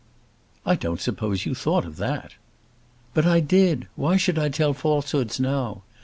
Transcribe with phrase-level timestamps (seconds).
[0.65, 2.33] "I don't suppose you thought of that."
[3.13, 3.85] "But I did.
[3.95, 5.83] Why should I tell falsehoods now?